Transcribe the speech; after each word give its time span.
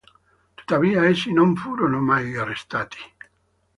Tuttavia 0.55 1.05
essi 1.07 1.31
non 1.31 1.55
furono 1.55 1.99
mai 1.99 2.35
arrestati. 2.35 2.97